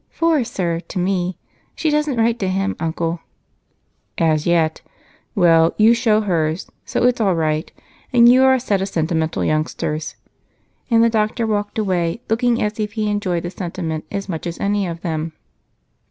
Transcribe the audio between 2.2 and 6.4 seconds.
to him, Uncle." "As yet. Well, you show